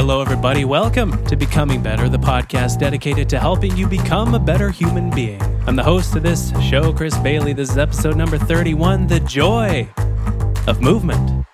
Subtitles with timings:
[0.00, 0.64] Hello, everybody.
[0.64, 5.42] Welcome to Becoming Better, the podcast dedicated to helping you become a better human being.
[5.66, 7.52] I'm the host of this show, Chris Bailey.
[7.52, 9.86] This is episode number 31 The Joy
[10.66, 11.44] of Movement.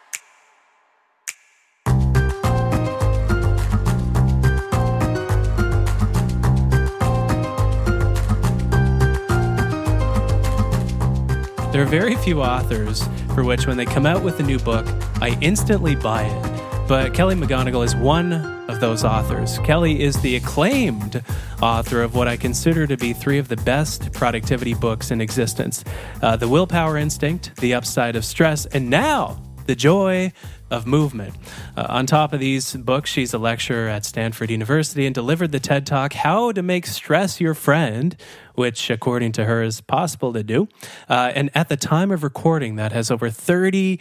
[11.72, 13.02] There are very few authors
[13.34, 14.86] for which, when they come out with a new book,
[15.20, 16.55] I instantly buy it.
[16.88, 19.58] But Kelly McGonigal is one of those authors.
[19.60, 21.20] Kelly is the acclaimed
[21.60, 25.82] author of what I consider to be three of the best productivity books in existence
[26.22, 30.32] uh, The Willpower Instinct, The Upside of Stress, and now The Joy
[30.70, 31.34] of movement.
[31.76, 35.60] Uh, on top of these books, she's a lecturer at Stanford University and delivered the
[35.60, 38.16] TED Talk, How to Make Stress Your Friend,
[38.54, 40.68] which, according to her, is possible to do.
[41.08, 43.98] Uh, and at the time of recording, that has over 30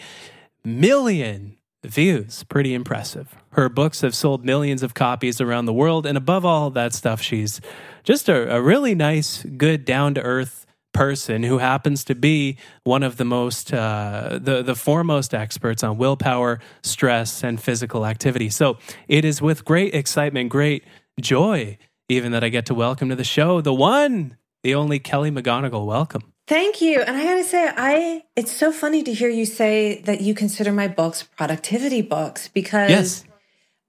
[0.63, 1.54] million
[1.89, 2.43] views.
[2.45, 3.35] Pretty impressive.
[3.51, 6.05] Her books have sold millions of copies around the world.
[6.05, 7.61] And above all that stuff, she's
[8.03, 13.03] just a, a really nice, good, down to earth person who happens to be one
[13.03, 18.49] of the most uh, the the foremost experts on willpower, stress, and physical activity.
[18.49, 18.77] So
[19.09, 20.85] it is with great excitement, great
[21.19, 21.77] joy,
[22.07, 25.85] even that I get to welcome to the show the one, the only Kelly McGonigal.
[25.85, 26.34] Welcome.
[26.47, 27.01] Thank you.
[27.01, 30.35] And I got to say, I it's so funny to hear you say that you
[30.35, 33.25] consider my books productivity books because yes.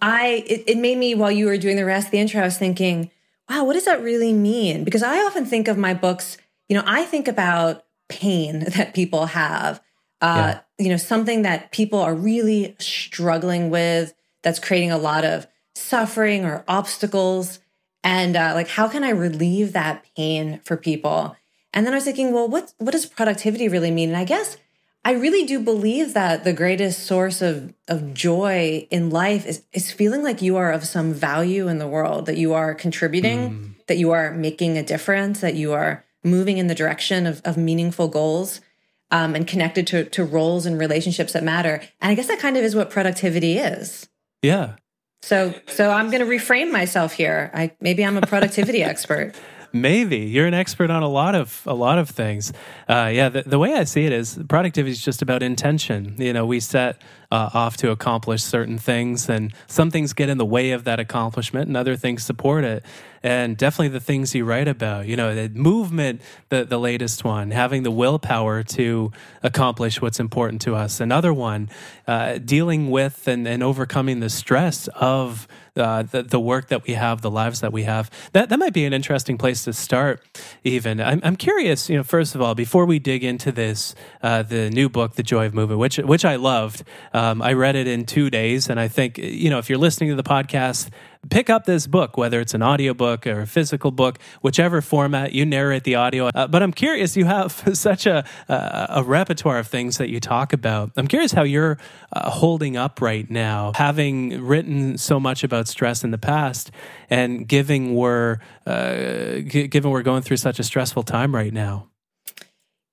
[0.01, 2.45] I it, it made me while you were doing the rest of the intro, I
[2.45, 3.11] was thinking,
[3.49, 4.84] wow, what does that really mean?
[4.84, 9.27] Because I often think of my books you know, I think about pain that people
[9.27, 9.81] have,
[10.21, 10.61] uh, yeah.
[10.79, 16.45] you know, something that people are really struggling with that's creating a lot of suffering
[16.45, 17.61] or obstacles.
[18.03, 21.37] And uh, like, how can I relieve that pain for people?
[21.77, 24.08] And then I was thinking, well, what what does productivity really mean?
[24.08, 24.56] And I guess
[25.05, 29.92] I really do believe that the greatest source of of joy in life is is
[29.92, 33.86] feeling like you are of some value in the world, that you are contributing, mm.
[33.88, 37.59] that you are making a difference, that you are moving in the direction of, of
[37.59, 38.62] meaningful goals
[39.10, 41.82] um, and connected to, to roles and relationships that matter.
[42.00, 44.09] And I guess that kind of is what productivity is.
[44.42, 44.76] Yeah.
[45.22, 47.50] So, so I'm going to reframe myself here.
[47.54, 49.34] I maybe I'm a productivity expert.
[49.81, 52.53] Maybe you're an expert on a lot of a lot of things.
[52.88, 56.14] Uh, yeah, the, the way I see it is productivity is just about intention.
[56.19, 60.38] You know, we set uh, off to accomplish certain things, and some things get in
[60.38, 62.84] the way of that accomplishment, and other things support it.
[63.22, 67.50] And definitely the things you write about, you know, the movement, the, the latest one,
[67.50, 69.10] having the willpower to
[69.42, 71.00] accomplish what's important to us.
[71.00, 71.69] Another one,
[72.06, 76.94] uh, dealing with and, and overcoming the stress of uh, the, the work that we
[76.94, 78.10] have, the lives that we have.
[78.32, 80.22] That, that might be an interesting place to start,
[80.64, 81.00] even.
[81.00, 84.70] I'm, I'm curious, you know, first of all, before we dig into this, uh, the
[84.70, 88.06] new book, The Joy of Movement, which, which I loved, um, I read it in
[88.06, 88.69] two days.
[88.69, 90.91] And I think, you know, if you're listening to the podcast,
[91.31, 95.47] pick up this book, whether it's an audiobook or a physical book, whichever format you
[95.47, 96.28] narrate the audio.
[96.34, 100.20] Uh, but I'm curious, you have such a, a, a, repertoire of things that you
[100.20, 100.92] talk about.
[100.97, 101.78] I'm curious how you're
[102.12, 106.70] uh, holding up right now, having written so much about stress in the past
[107.10, 111.88] and given we're, uh, g- given we're going through such a stressful time right now.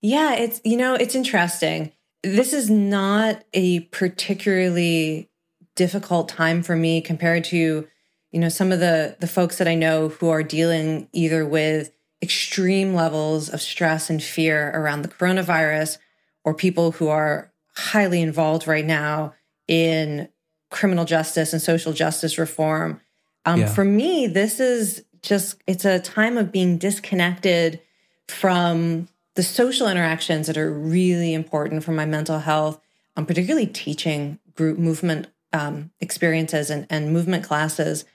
[0.01, 1.93] Yeah, it's, you know, it's interesting.
[2.23, 5.29] This is not a particularly
[5.75, 7.87] difficult time for me compared to
[8.33, 11.91] you know some of the the folks that i know who are dealing either with
[12.21, 15.99] extreme levels of stress and fear around the coronavirus
[16.43, 19.33] or people who are highly involved right now
[19.67, 20.27] in
[20.69, 22.99] criminal justice and social justice reform
[23.45, 23.67] um, yeah.
[23.67, 27.79] for me this is just it's a time of being disconnected
[28.27, 32.79] from the social interactions that are really important for my mental health
[33.15, 38.05] um, particularly teaching group movement um, experiences and, and movement classes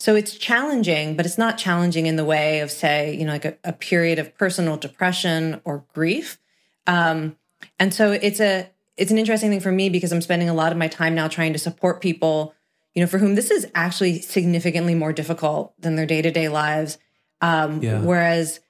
[0.00, 3.44] so it's challenging, but it's not challenging in the way of, say, you know, like
[3.44, 6.38] a, a period of personal depression or grief.
[6.86, 7.36] Um,
[7.80, 10.72] and so it's a it's an interesting thing for me because I'm spending a lot
[10.72, 12.54] of my time now trying to support people,
[12.94, 16.48] you know, for whom this is actually significantly more difficult than their day to day
[16.48, 16.98] lives.
[17.40, 18.00] Um, yeah.
[18.00, 18.60] Whereas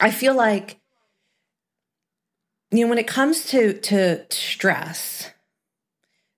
[0.00, 0.80] I feel like,
[2.72, 5.30] you know, when it comes to to stress,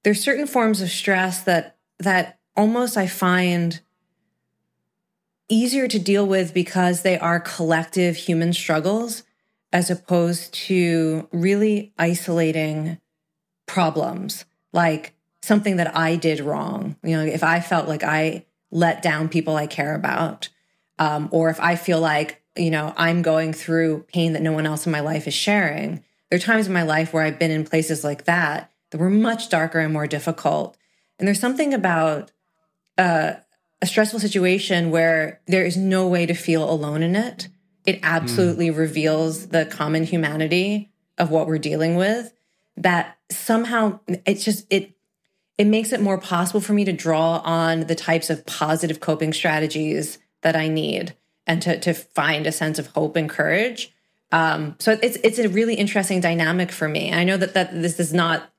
[0.05, 3.81] there's certain forms of stress that that almost I find
[5.49, 9.23] easier to deal with because they are collective human struggles
[9.73, 12.99] as opposed to really isolating
[13.67, 16.97] problems like something that I did wrong.
[17.03, 20.49] You know, if I felt like I let down people I care about,
[20.99, 24.67] um, or if I feel like, you know, I'm going through pain that no one
[24.67, 26.03] else in my life is sharing.
[26.29, 29.11] There are times in my life where I've been in places like that that were
[29.11, 30.77] much darker and more difficult.
[31.19, 32.33] And there's something about
[32.99, 33.37] a,
[33.81, 37.49] a stressful situation where there is no way to feel alone in it,
[37.87, 38.77] it absolutely mm.
[38.77, 42.33] reveals the common humanity of what we're dealing with.
[42.77, 44.93] That somehow it's just it
[45.57, 49.33] it makes it more possible for me to draw on the types of positive coping
[49.33, 51.15] strategies that I need
[51.47, 53.93] and to to find a sense of hope and courage.
[54.31, 57.13] Um, so it's it's a really interesting dynamic for me.
[57.13, 58.53] I know that that this is not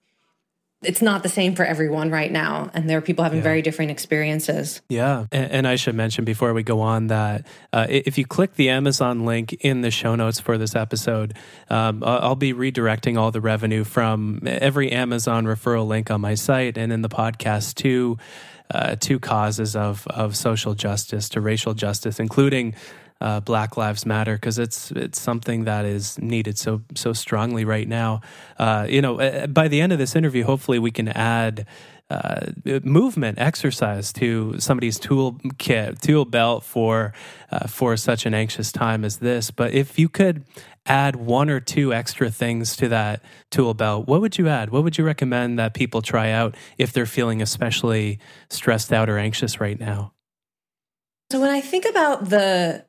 [0.82, 3.44] it's not the same for everyone right now and there are people having yeah.
[3.44, 7.86] very different experiences yeah and, and, i should mention before we go on that uh,
[7.90, 11.36] if you click the amazon link in the show notes for this episode
[11.70, 16.78] um, i'll be redirecting all the revenue from every amazon referral link on my site
[16.78, 18.18] and in the podcast to
[18.72, 22.74] uh, to causes of of social justice to racial justice including
[23.22, 27.88] uh, Black Lives Matter because it's it's something that is needed so so strongly right
[27.88, 28.22] now.
[28.58, 31.66] Uh, you know, uh, by the end of this interview, hopefully we can add.
[32.12, 37.14] Uh, movement exercise to somebody's tool kit, tool belt for
[37.52, 39.52] uh, for such an anxious time as this.
[39.52, 40.44] But if you could
[40.88, 44.72] add one or two extra things to that tool belt, what would you add?
[44.72, 48.18] What would you recommend that people try out if they're feeling especially
[48.50, 50.14] stressed out or anxious right now?
[51.32, 52.86] So when I think about the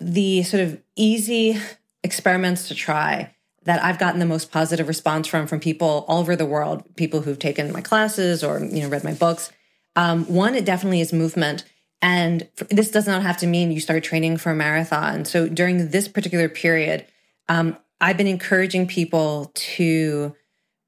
[0.00, 1.58] the sort of easy
[2.02, 3.34] experiments to try
[3.64, 7.20] that I've gotten the most positive response from from people all over the world, people
[7.20, 9.52] who've taken my classes or you know read my books.
[9.96, 11.64] Um, one, it definitely is movement,
[12.00, 15.24] and this does not have to mean you start training for a marathon.
[15.24, 17.04] So during this particular period,
[17.48, 20.34] um, I've been encouraging people to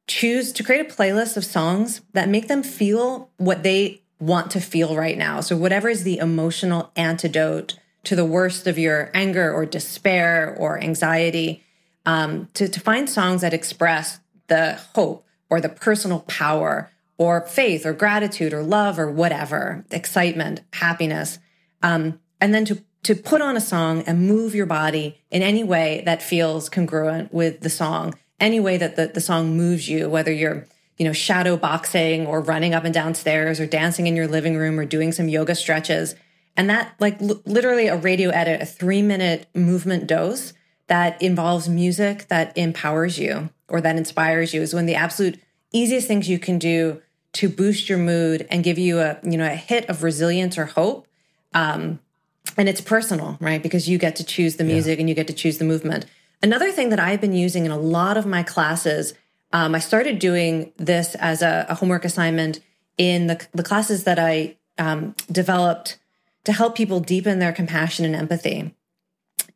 [0.07, 4.61] choose to create a playlist of songs that make them feel what they want to
[4.61, 5.41] feel right now.
[5.41, 10.82] So whatever is the emotional antidote to the worst of your anger or despair or
[10.82, 11.64] anxiety,
[12.06, 17.85] um, to, to find songs that express the hope or the personal power or faith
[17.85, 21.38] or gratitude or love or whatever, excitement, happiness.
[21.82, 25.62] Um, and then to, to put on a song and move your body in any
[25.62, 30.08] way that feels congruent with the song, any way that the, the song moves you,
[30.08, 30.67] whether you're
[31.00, 34.55] you know, shadow boxing or running up and down stairs or dancing in your living
[34.55, 36.14] room or doing some yoga stretches.
[36.56, 40.52] And that, like, l- literally a radio edit, a three minute movement dose
[40.88, 45.41] that involves music that empowers you or that inspires you is one of the absolute
[45.73, 47.00] easiest things you can do
[47.32, 50.67] to boost your mood and give you a, you know, a hit of resilience or
[50.67, 51.06] hope.
[51.55, 52.00] Um,
[52.56, 53.62] and it's personal, right?
[53.62, 55.02] Because you get to choose the music yeah.
[55.02, 56.06] and you get to choose the movement.
[56.43, 59.14] Another thing that I've been using in a lot of my classes,
[59.52, 62.58] um, I started doing this as a, a homework assignment
[62.99, 65.99] in the, the classes that I um, developed
[66.44, 68.75] to help people deepen their compassion and empathy.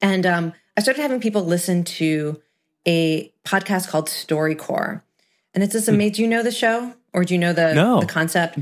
[0.00, 2.40] And um, I started having people listen to
[2.86, 5.02] a podcast called StoryCorps.
[5.54, 5.94] And it's this hmm.
[5.94, 6.12] amazing.
[6.14, 8.00] Do you know the show or do you know the, no.
[8.00, 8.58] the concept?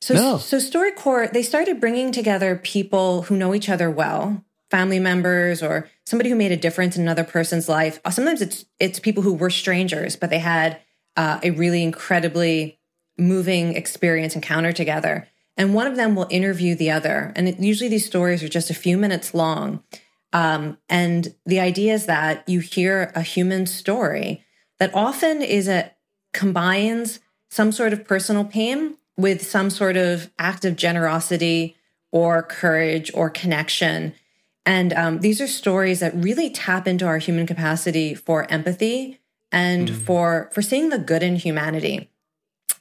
[0.00, 0.38] So, no.
[0.38, 5.88] so StoryCorps, they started bringing together people who know each other well, family members or
[6.04, 8.00] somebody who made a difference in another person's life.
[8.04, 10.78] Uh, sometimes it's it's people who were strangers, but they had
[11.16, 12.78] uh, a really incredibly
[13.16, 17.32] moving experience encounter together and one of them will interview the other.
[17.36, 19.82] And it, usually these stories are just a few minutes long.
[20.32, 24.42] Um, and the idea is that you hear a human story
[24.78, 25.92] that often is a
[26.32, 27.20] combines
[27.50, 31.76] some sort of personal pain with some sort of act of generosity
[32.10, 34.12] or courage or connection.
[34.66, 39.20] And um, these are stories that really tap into our human capacity for empathy
[39.52, 39.94] and mm.
[39.94, 42.10] for for seeing the good in humanity.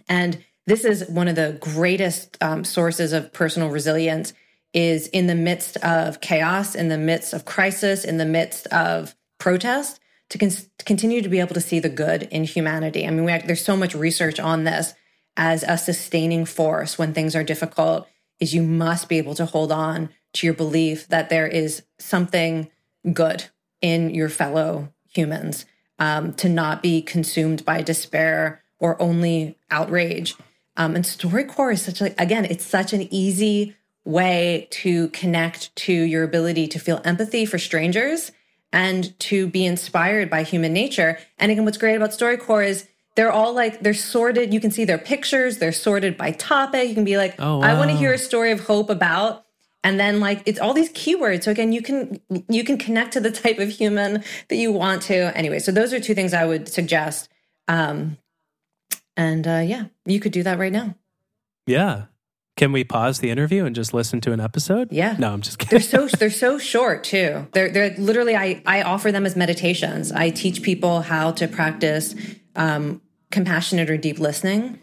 [0.09, 4.33] And this is one of the greatest um, sources of personal resilience
[4.73, 9.15] is in the midst of chaos in the midst of crisis in the midst of
[9.37, 13.05] protest to, con- to continue to be able to see the good in humanity.
[13.05, 14.93] I mean have, there's so much research on this
[15.37, 18.07] as a sustaining force when things are difficult
[18.39, 22.69] is you must be able to hold on to your belief that there is something
[23.11, 23.45] good
[23.81, 25.65] in your fellow humans
[25.99, 30.35] um, to not be consumed by despair or only outrage
[30.77, 33.75] um, and StoryCorps is such a, again, it's such an easy
[34.05, 38.31] way to connect to your ability to feel empathy for strangers
[38.71, 41.19] and to be inspired by human nature.
[41.37, 44.53] And again, what's great about StoryCorps is they're all like they're sorted.
[44.53, 45.59] You can see their pictures.
[45.59, 46.89] They're sorted by topic.
[46.89, 47.67] You can be like, oh, wow.
[47.67, 49.45] I want to hear a story of hope about,
[49.83, 51.43] and then like it's all these keywords.
[51.43, 55.03] So again, you can you can connect to the type of human that you want
[55.03, 55.37] to.
[55.37, 57.29] Anyway, so those are two things I would suggest.
[57.67, 58.17] Um,
[59.15, 60.95] and uh, yeah, you could do that right now.
[61.67, 62.05] Yeah.
[62.55, 64.91] Can we pause the interview and just listen to an episode?
[64.91, 65.15] Yeah.
[65.17, 65.79] No, I'm just kidding.
[65.79, 67.47] They're so they're so short too.
[67.53, 70.11] They're they're literally I I offer them as meditations.
[70.11, 72.13] I teach people how to practice
[72.55, 73.01] um,
[73.31, 74.79] compassionate or deep listening.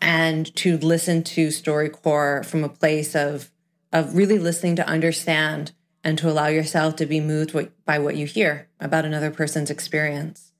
[0.00, 3.50] and to listen to StoryCorps from a place of
[3.92, 5.72] of really listening to understand
[6.04, 7.56] and to allow yourself to be moved
[7.86, 10.52] by what you hear about another person's experience.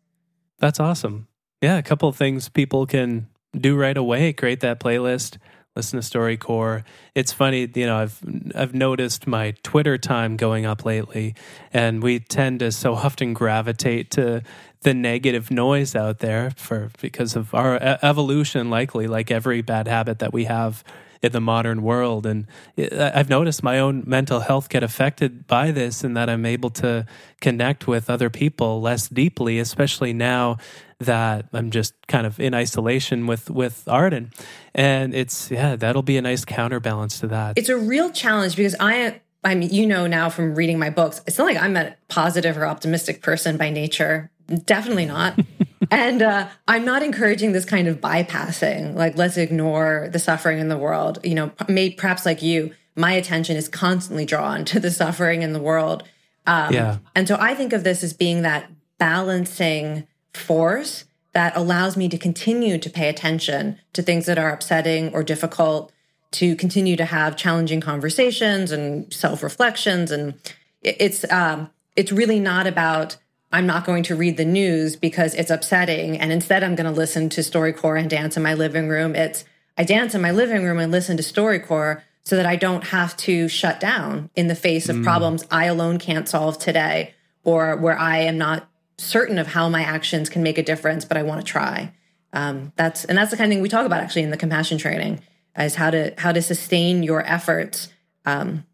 [0.58, 1.28] That's awesome.
[1.60, 4.32] Yeah, a couple of things people can do right away.
[4.32, 5.38] Create that playlist,
[5.74, 6.84] listen to StoryCorps.
[7.16, 8.20] It's funny, you know, I've
[8.54, 11.34] I've noticed my Twitter time going up lately,
[11.72, 14.42] and we tend to so often gravitate to
[14.82, 20.20] the negative noise out there for because of our evolution, likely like every bad habit
[20.20, 20.84] that we have
[21.22, 22.26] in the modern world.
[22.26, 22.46] And
[22.76, 27.06] I've noticed my own mental health get affected by this, and that I'm able to
[27.40, 30.58] connect with other people less deeply, especially now
[31.00, 34.32] that I'm just kind of in isolation with with Ardyn.
[34.74, 37.58] And it's yeah, that'll be a nice counterbalance to that.
[37.58, 41.22] It's a real challenge because I I mean, you know now from reading my books,
[41.26, 44.30] it's not like I'm a positive or optimistic person by nature.
[44.64, 45.38] Definitely not.
[45.90, 50.68] and uh, I'm not encouraging this kind of bypassing, like let's ignore the suffering in
[50.68, 51.18] the world.
[51.22, 55.52] You know, may, perhaps like you, my attention is constantly drawn to the suffering in
[55.52, 56.04] the world.
[56.46, 56.98] Um, yeah.
[57.14, 62.18] And so I think of this as being that balancing force that allows me to
[62.18, 65.92] continue to pay attention to things that are upsetting or difficult,
[66.30, 70.10] to continue to have challenging conversations and self reflections.
[70.10, 70.34] And
[70.82, 73.16] it's um, it's really not about
[73.50, 76.18] I'm not going to read the news because it's upsetting.
[76.18, 79.14] And instead, I'm going to listen to StoryCorps and dance in my living room.
[79.14, 79.44] It's
[79.76, 83.16] I dance in my living room and listen to StoryCorps so that I don't have
[83.18, 85.04] to shut down in the face of mm.
[85.04, 89.82] problems I alone can't solve today or where I am not certain of how my
[89.82, 91.92] actions can make a difference, but I want to try.
[92.34, 94.76] Um, that's and that's the kind of thing we talk about actually in the compassion
[94.76, 95.20] training
[95.56, 97.88] is how to how to sustain your efforts
[98.26, 98.64] um,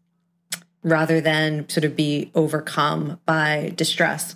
[0.83, 4.35] rather than sort of be overcome by distress.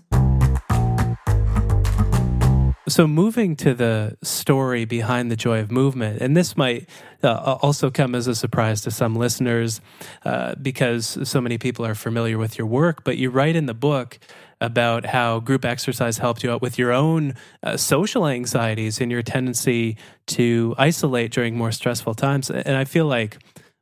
[2.89, 6.89] So, moving to the story behind the joy of movement, and this might
[7.23, 9.79] uh, also come as a surprise to some listeners
[10.25, 13.75] uh, because so many people are familiar with your work, but you write in the
[13.75, 14.17] book
[14.59, 19.21] about how group exercise helped you out with your own uh, social anxieties and your
[19.21, 22.49] tendency to isolate during more stressful times.
[22.49, 23.37] And I feel like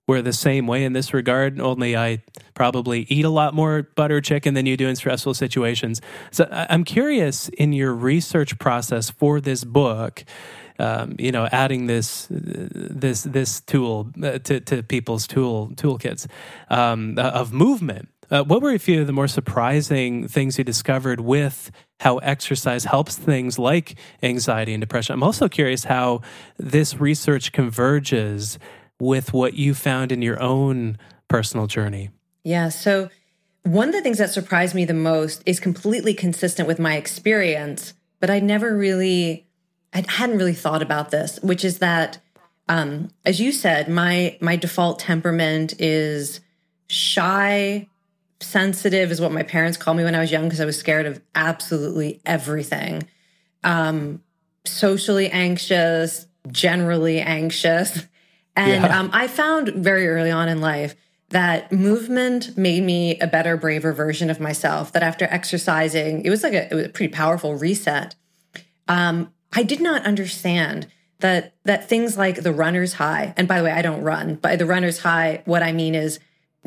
[0.08, 2.24] we're the same way in this regard, only I
[2.54, 6.02] probably eat a lot more butter chicken than you do in stressful situations.
[6.32, 10.24] So I'm curious in your research process for this book.
[10.80, 16.28] Um, you know, adding this this this tool uh, to, to people's tool toolkits
[16.70, 18.10] um, of movement.
[18.30, 21.72] Uh, what were a few of the more surprising things you discovered with
[22.02, 25.14] how exercise helps things like anxiety and depression?
[25.14, 26.22] I'm also curious how
[26.58, 28.60] this research converges
[29.00, 32.10] with what you found in your own personal journey.
[32.44, 32.70] Yeah.
[32.70, 33.10] So,
[33.64, 37.94] one of the things that surprised me the most is completely consistent with my experience,
[38.22, 39.46] but I never really,
[39.94, 42.20] I hadn't really thought about this, which is that,
[42.70, 46.40] um, as you said, my my default temperament is
[46.88, 47.88] shy,
[48.40, 51.06] sensitive, is what my parents called me when I was young because I was scared
[51.06, 53.04] of absolutely everything.
[53.64, 54.22] Um,
[54.66, 58.06] socially anxious, generally anxious.
[58.58, 59.00] And yeah.
[59.00, 60.96] um, I found very early on in life
[61.30, 64.92] that movement made me a better, braver version of myself.
[64.94, 68.16] That after exercising, it was like a, was a pretty powerful reset.
[68.88, 70.88] Um, I did not understand
[71.20, 74.36] that that things like the runner's high, and by the way, I don't run.
[74.36, 76.20] By the runner's high, what I mean is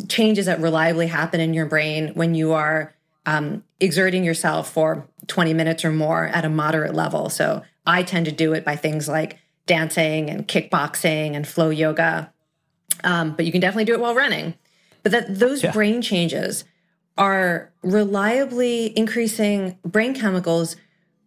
[0.09, 2.95] changes that reliably happen in your brain when you are
[3.27, 7.29] um, exerting yourself for 20 minutes or more at a moderate level.
[7.29, 9.39] So I tend to do it by things like
[9.71, 12.33] dancing and kickboxing and flow yoga.
[13.05, 14.55] Um, but you can definitely do it while running.
[15.05, 15.71] But that those yeah.
[15.71, 16.65] brain changes
[17.17, 20.75] are reliably increasing brain chemicals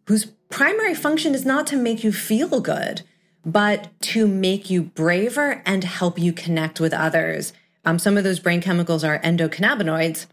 [0.08, 3.02] whose primary function is not to make you feel good,
[3.46, 7.54] but to make you braver and help you connect with others.
[7.86, 10.26] Um, some of those brain chemicals are endocannabinoids,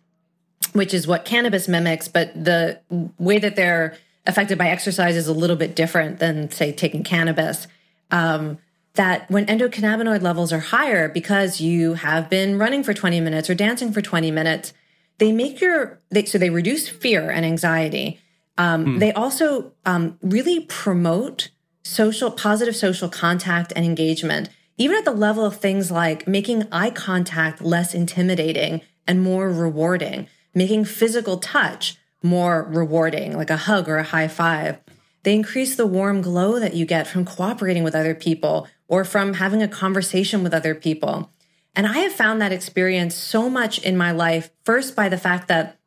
[0.72, 2.80] which is what cannabis mimics, but the
[3.18, 7.68] way that they're affected by exercise is a little bit different than, say, taking cannabis
[8.10, 8.58] um,
[8.94, 13.54] that when endocannabinoid levels are higher because you have been running for 20 minutes or
[13.54, 14.72] dancing for 20 minutes,
[15.18, 18.20] they make your, they, so they reduce fear and anxiety.
[18.58, 18.98] Um, hmm.
[18.98, 21.50] They also um, really promote
[21.84, 26.90] social, positive social contact and engagement, even at the level of things like making eye
[26.90, 33.96] contact less intimidating and more rewarding, making physical touch more rewarding, like a hug or
[33.96, 34.78] a high five.
[35.22, 39.34] They increase the warm glow that you get from cooperating with other people or from
[39.34, 41.30] having a conversation with other people.
[41.74, 45.48] And I have found that experience so much in my life, first by the fact
[45.48, 45.78] that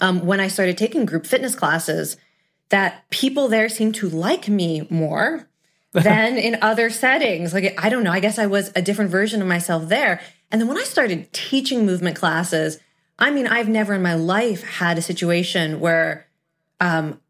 [0.00, 2.16] um, when I started taking group fitness classes,
[2.70, 5.48] that people there seemed to like me more.
[6.02, 7.54] than in other settings.
[7.54, 10.20] Like, I don't know, I guess I was a different version of myself there.
[10.50, 12.80] And then when I started teaching movement classes,
[13.16, 16.26] I mean, I've never in my life had a situation where
[16.80, 17.20] um,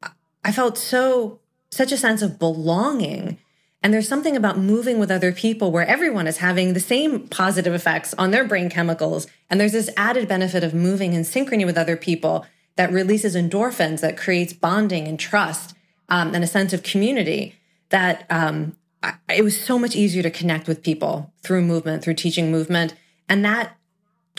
[0.44, 3.38] I felt so, such a sense of belonging.
[3.82, 7.74] And there's something about moving with other people where everyone is having the same positive
[7.74, 9.26] effects on their brain chemicals.
[9.50, 12.46] And there's this added benefit of moving in synchrony with other people
[12.76, 15.74] that releases endorphins, that creates bonding and trust
[16.08, 17.56] um, and a sense of community
[17.90, 22.14] that um, I, it was so much easier to connect with people through movement, through
[22.14, 22.94] teaching movement.
[23.28, 23.76] And that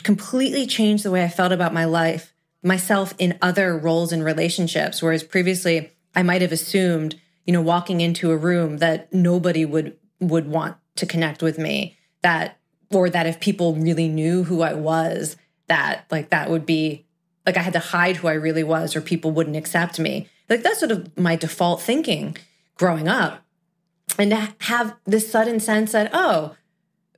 [0.02, 5.02] completely changed the way I felt about my life, myself in other roles and relationships.
[5.02, 9.96] Whereas previously, I might have assumed, you know, walking into a room that nobody would
[10.18, 11.96] would want to connect with me.
[12.22, 12.58] That
[12.90, 15.36] or that if people really knew who I was,
[15.68, 17.04] that like that would be
[17.44, 20.28] like I had to hide who I really was, or people wouldn't accept me.
[20.48, 22.36] Like that's sort of my default thinking
[22.76, 23.42] growing up.
[24.18, 26.56] And to have this sudden sense that, oh,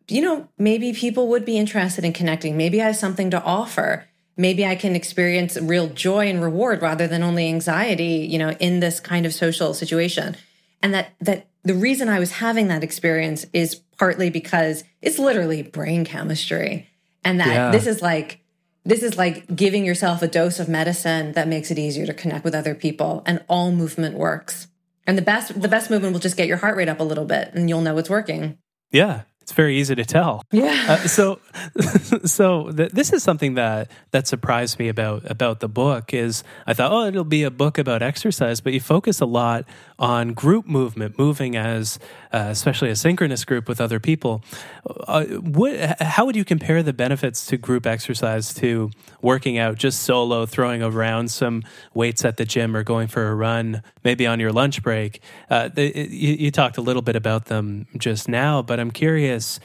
[0.08, 2.56] you know, maybe people would be interested in connecting.
[2.56, 4.06] Maybe I have something to offer.
[4.38, 8.78] Maybe I can experience real joy and reward rather than only anxiety, you know, in
[8.78, 10.36] this kind of social situation.
[10.80, 15.62] And that that the reason I was having that experience is partly because it's literally
[15.62, 16.88] brain chemistry.
[17.24, 17.70] And that yeah.
[17.72, 18.40] this is like
[18.84, 22.44] this is like giving yourself a dose of medicine that makes it easier to connect
[22.44, 24.68] with other people and all movement works.
[25.04, 27.24] And the best the best movement will just get your heart rate up a little
[27.24, 28.56] bit and you'll know it's working.
[28.92, 30.44] Yeah it's very easy to tell.
[30.52, 30.84] Yeah.
[30.86, 31.40] Uh, so,
[32.26, 36.74] so th- this is something that that surprised me about about the book is I
[36.74, 39.64] thought, oh, it'll be a book about exercise, but you focus a lot
[39.98, 41.98] on group movement, moving as
[42.32, 44.42] uh, especially a synchronous group with other people.
[44.86, 48.90] Uh, what, how would you compare the benefits to group exercise to
[49.22, 51.62] working out just solo, throwing around some
[51.94, 55.20] weights at the gym, or going for a run, maybe on your lunch break?
[55.50, 59.58] Uh, you, you talked a little bit about them just now, but I'm curious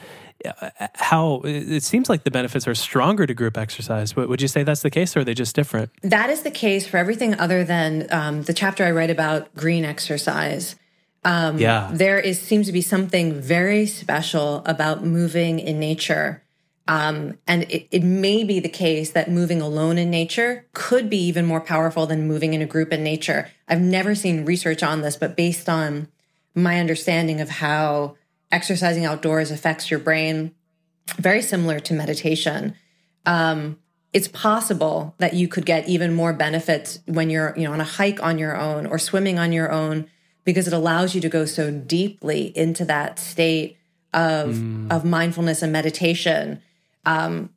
[0.94, 4.14] how it seems like the benefits are stronger to group exercise.
[4.14, 5.90] Would you say that's the case, or are they just different?
[6.02, 9.84] That is the case for everything other than um, the chapter I write about green
[9.84, 10.76] exercise.
[11.24, 16.42] Um, yeah, there is seems to be something very special about moving in nature.
[16.86, 21.16] Um, and it, it may be the case that moving alone in nature could be
[21.16, 23.50] even more powerful than moving in a group in nature.
[23.66, 26.08] I've never seen research on this, but based on
[26.54, 28.16] my understanding of how
[28.54, 30.54] exercising outdoors affects your brain,
[31.18, 32.74] very similar to meditation.
[33.26, 33.78] Um,
[34.12, 37.84] it's possible that you could get even more benefits when you're, you know, on a
[37.84, 40.06] hike on your own or swimming on your own
[40.44, 43.76] because it allows you to go so deeply into that state
[44.12, 44.92] of mm.
[44.92, 46.62] of mindfulness and meditation.
[47.04, 47.50] Um,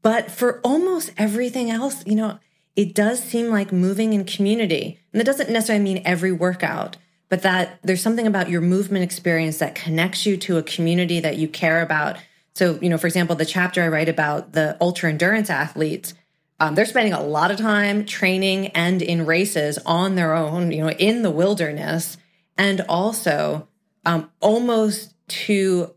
[0.00, 2.38] but for almost everything else, you know,
[2.74, 6.96] it does seem like moving in community, and that doesn't necessarily mean every workout
[7.28, 11.36] but that there's something about your movement experience that connects you to a community that
[11.36, 12.16] you care about.
[12.54, 16.14] So, you know, for example, the chapter I write about the ultra endurance athletes,
[16.58, 20.82] um, they're spending a lot of time training and in races on their own, you
[20.82, 22.16] know, in the wilderness,
[22.56, 23.68] and also
[24.06, 25.94] um, almost to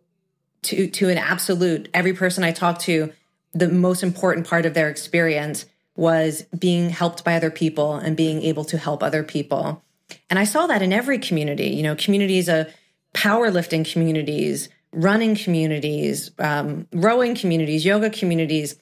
[0.63, 1.87] to to an absolute.
[1.93, 3.13] Every person I talk to,
[3.53, 5.65] the most important part of their experience
[5.95, 9.83] was being helped by other people and being able to help other people.
[10.29, 12.71] And I saw that in every community, you know, communities of
[13.13, 18.75] powerlifting communities, running communities, um, rowing communities, yoga communities,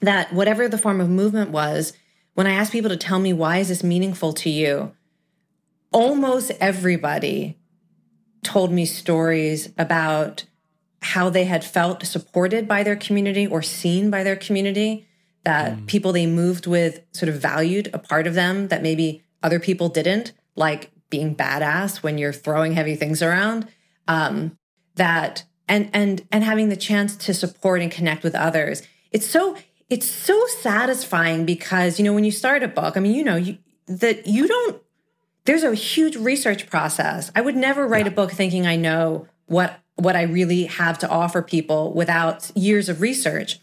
[0.00, 1.92] that whatever the form of movement was,
[2.34, 4.92] when I asked people to tell me why is this meaningful to you,
[5.92, 7.58] almost everybody
[8.42, 10.44] told me stories about
[11.02, 15.06] how they had felt supported by their community or seen by their community,
[15.44, 15.86] that mm.
[15.86, 19.88] people they moved with sort of valued a part of them that maybe other people
[19.88, 23.66] didn't like being badass when you're throwing heavy things around
[24.08, 24.58] um,
[24.96, 28.82] that and and and having the chance to support and connect with others.
[29.10, 29.56] It's so
[29.88, 33.36] it's so satisfying because you know when you start a book i mean you know
[33.36, 34.82] you, that you don't
[35.44, 37.32] there's a huge research process.
[37.34, 38.12] I would never write yeah.
[38.12, 42.88] a book thinking i know what what i really have to offer people without years
[42.88, 43.60] of research.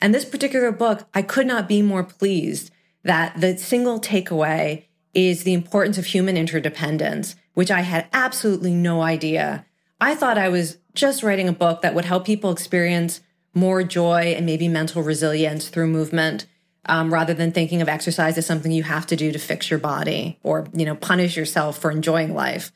[0.00, 2.70] And this particular book i could not be more pleased
[3.04, 9.02] that the single takeaway is the importance of human interdependence, which I had absolutely no
[9.02, 9.64] idea.
[10.00, 13.20] I thought I was just writing a book that would help people experience
[13.54, 16.46] more joy and maybe mental resilience through movement.
[16.86, 19.78] Um, rather than thinking of exercise as something you have to do to fix your
[19.78, 22.72] body or you know punish yourself for enjoying life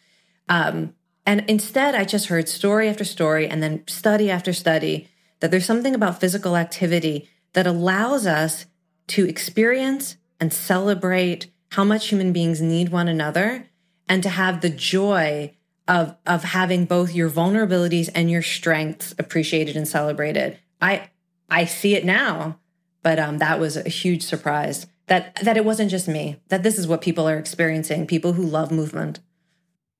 [0.48, 0.94] um,
[1.26, 5.08] and instead i just heard story after story and then study after study
[5.40, 8.64] that there's something about physical activity that allows us
[9.08, 13.68] to experience and celebrate how much human beings need one another
[14.08, 15.54] and to have the joy
[15.86, 20.58] of of having both your vulnerabilities and your strengths appreciated and celebrated.
[20.80, 21.10] I
[21.48, 22.58] I see it now,
[23.02, 26.40] but um, that was a huge surprise that that it wasn't just me.
[26.48, 28.06] That this is what people are experiencing.
[28.06, 29.20] People who love movement.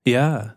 [0.05, 0.51] Yeah.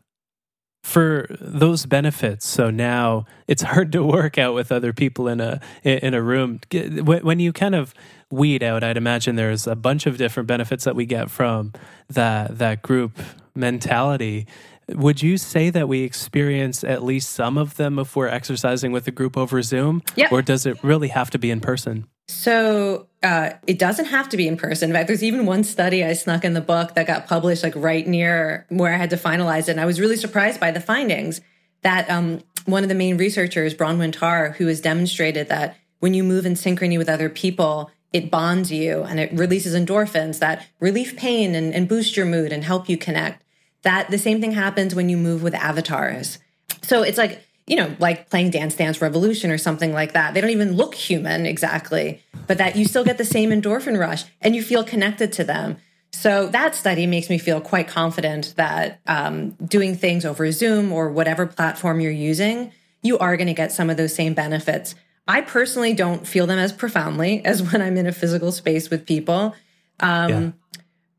[0.83, 5.61] For those benefits, so now it's hard to work out with other people in a
[5.85, 6.61] in a room.
[6.73, 7.95] When you kind of
[8.33, 11.73] weed out, I'd imagine there's a bunch of different benefits that we get from
[12.09, 13.19] that that group
[13.55, 14.47] mentality.
[14.89, 19.07] Would you say that we experience at least some of them if we're exercising with
[19.07, 20.03] a group over Zoom?
[20.17, 20.33] Yep.
[20.33, 22.07] Or does it really have to be in person?
[22.29, 24.91] So uh, it doesn't have to be in person.
[24.91, 27.75] In fact, there's even one study I snuck in the book that got published like
[27.77, 29.73] right near where I had to finalize it.
[29.73, 31.41] And I was really surprised by the findings
[31.83, 36.25] that um, one of the main researchers, Bronwyn Tarr, who has demonstrated that when you
[36.25, 41.17] move in synchrony with other people, it bonds you and it releases endorphins that relieve
[41.17, 43.43] pain and, and boost your mood and help you connect.
[43.83, 46.39] That the same thing happens when you move with avatars.
[46.83, 50.35] So it's like you know, like playing Dance Dance Revolution or something like that.
[50.35, 54.25] They don't even look human exactly, but that you still get the same endorphin rush
[54.41, 55.77] and you feel connected to them.
[56.11, 61.11] So that study makes me feel quite confident that um, doing things over Zoom or
[61.11, 62.73] whatever platform you're using,
[63.03, 64.95] you are going to get some of those same benefits.
[65.27, 69.07] I personally don't feel them as profoundly as when I'm in a physical space with
[69.07, 69.55] people.
[70.01, 70.51] Um, yeah.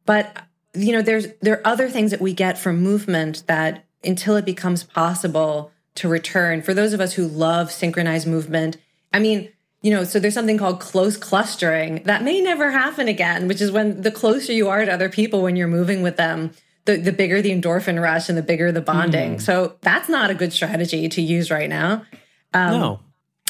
[0.05, 0.37] But
[0.73, 4.45] you know, there's there are other things that we get from movement that until it
[4.45, 8.77] becomes possible to return for those of us who love synchronized movement.
[9.13, 9.49] I mean,
[9.83, 13.71] you know, so there's something called close clustering that may never happen again, which is
[13.71, 16.51] when the closer you are to other people when you're moving with them,
[16.85, 19.35] the, the bigger the endorphin rush and the bigger the bonding.
[19.35, 19.41] Mm.
[19.41, 22.05] So that's not a good strategy to use right now.
[22.53, 22.99] Um, no.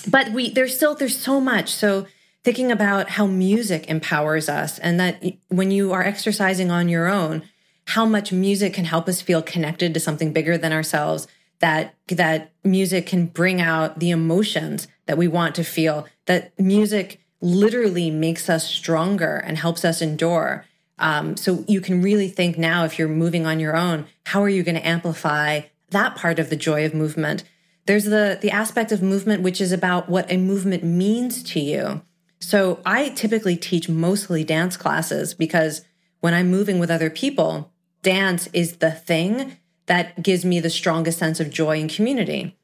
[0.08, 1.70] But we there's still there's so much.
[1.72, 2.08] So
[2.44, 7.44] thinking about how music empowers us and that when you are exercising on your own,
[7.88, 11.28] how much music can help us feel connected to something bigger than ourselves
[11.60, 17.22] that that music can bring out the emotions that we want to feel that music
[17.42, 20.66] literally makes us stronger and helps us endure
[21.00, 24.50] um, so you can really think now if you're moving on your own how are
[24.50, 27.44] you going to amplify that part of the joy of movement
[27.86, 32.02] there's the the aspect of movement which is about what a movement means to you
[32.40, 35.82] so i typically teach mostly dance classes because
[36.20, 41.20] when i'm moving with other people dance is the thing that gives me the strongest
[41.20, 42.58] sense of joy and community.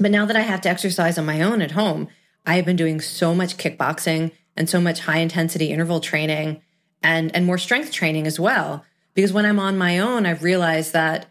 [0.00, 2.08] But now that I have to exercise on my own at home,
[2.44, 6.62] I have been doing so much kickboxing and so much high intensity interval training
[7.02, 10.94] and and more strength training as well because when I'm on my own I've realized
[10.94, 11.26] that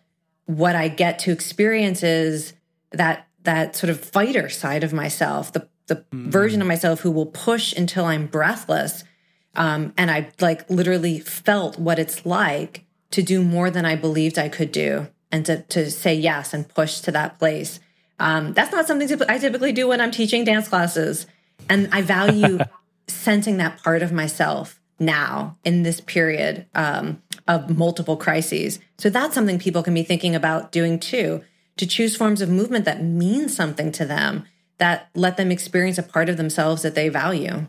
[0.46, 2.54] what I get to experience is
[2.98, 6.28] that that sort of fighter side of myself, the the mm.
[6.28, 9.04] version of myself who will push until I'm breathless.
[9.56, 14.38] Um, and I like literally felt what it's like to do more than I believed
[14.38, 17.80] I could do and to, to say yes and push to that place.
[18.20, 21.28] Um, that's not something I typically do when I'm teaching dance classes.
[21.70, 22.60] And I value
[23.08, 28.80] sensing that part of myself now in this period um, of multiple crises.
[28.98, 31.44] So that's something people can be thinking about doing too
[31.78, 34.46] to choose forms of movement that mean something to them,
[34.78, 37.68] that let them experience a part of themselves that they value.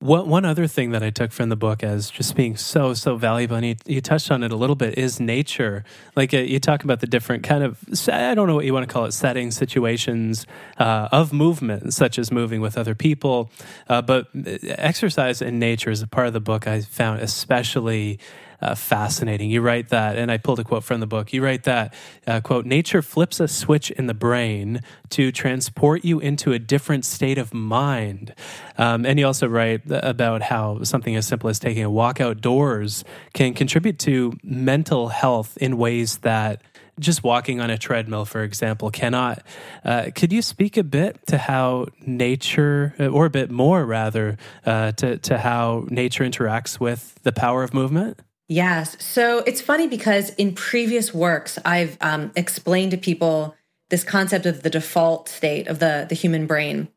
[0.00, 3.16] One, one other thing that I took from the book as just being so, so
[3.16, 5.82] valuable, and you, you touched on it a little bit, is nature.
[6.14, 8.88] Like uh, you talk about the different kind of, I don't know what you want
[8.88, 13.50] to call it, settings, situations uh, of movement, such as moving with other people.
[13.88, 18.20] Uh, but uh, exercise in nature is a part of the book I found especially
[18.60, 19.50] uh, fascinating.
[19.50, 21.32] You write that, and I pulled a quote from the book.
[21.32, 21.94] You write that,
[22.26, 27.04] uh, quote, nature flips a switch in the brain to transport you into a different
[27.04, 28.34] state of mind.
[28.76, 33.04] Um, and you also write about how something as simple as taking a walk outdoors
[33.32, 36.62] can contribute to mental health in ways that
[36.98, 39.42] just walking on a treadmill, for example, cannot.
[39.84, 44.90] Uh, could you speak a bit to how nature, or a bit more rather, uh,
[44.92, 48.18] to, to how nature interacts with the power of movement?
[48.48, 48.96] Yes.
[49.02, 53.54] So it's funny because in previous works, I've um, explained to people
[53.90, 56.88] this concept of the default state of the, the human brain.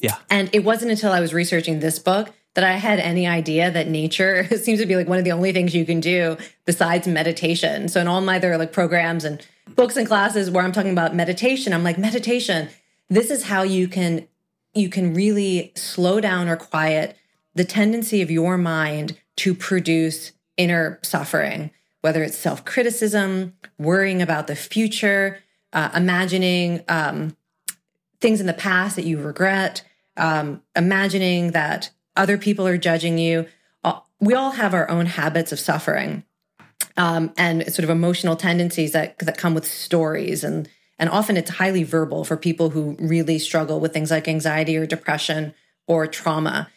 [0.00, 0.16] Yeah.
[0.30, 3.88] And it wasn't until I was researching this book that I had any idea that
[3.88, 7.88] nature seems to be like one of the only things you can do besides meditation.
[7.88, 9.44] So in all my other like programs and
[9.74, 12.68] books and classes where I'm talking about meditation, I'm like meditation.
[13.08, 14.28] This is how you can
[14.74, 17.16] you can really slow down or quiet
[17.54, 21.70] the tendency of your mind to produce inner suffering,
[22.02, 25.38] whether it's self criticism, worrying about the future,
[25.72, 27.36] uh, imagining um,
[28.20, 29.82] things in the past that you regret,
[30.18, 33.46] um, imagining that other people are judging you.
[33.84, 36.24] Uh, we all have our own habits of suffering.
[36.96, 40.68] um, and sort of emotional tendencies that that come with stories and
[40.98, 44.84] and often it's highly verbal for people who really struggle with things like anxiety or
[44.86, 45.54] depression
[45.86, 46.68] or trauma.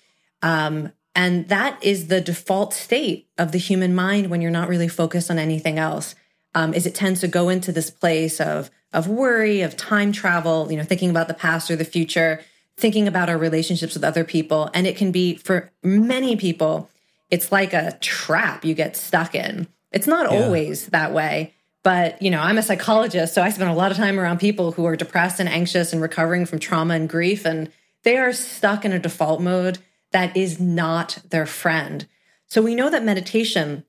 [0.44, 4.88] Um, and that is the default state of the human mind when you're not really
[4.88, 6.15] focused on anything else.
[6.54, 10.69] Um, is it tends to go into this place of of worry, of time travel,
[10.69, 12.41] you know, thinking about the past or the future,
[12.76, 16.89] thinking about our relationships with other people, and it can be for many people,
[17.30, 19.67] it's like a trap you get stuck in.
[19.93, 20.43] It's not yeah.
[20.43, 23.97] always that way, but, you know, I'm a psychologist, so I spend a lot of
[23.97, 27.71] time around people who are depressed and anxious and recovering from trauma and grief, and
[28.04, 29.80] they are stuck in a default mode
[30.12, 32.08] that is not their friend.
[32.47, 33.86] So we know that meditation